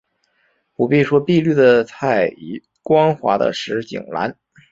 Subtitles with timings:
[0.73, 4.35] 不必说碧绿的菜畦，光滑的石井栏